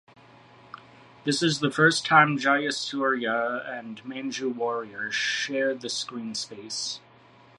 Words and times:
This 1.25 1.43
is 1.43 1.59
the 1.59 1.69
first 1.69 2.07
time 2.07 2.35
Jayasurya 2.39 3.69
and 3.69 4.01
Manju 4.03 4.51
Warrier 4.55 5.11
share 5.11 5.75
the 5.75 5.89
screen 5.89 6.33
space. 6.33 7.01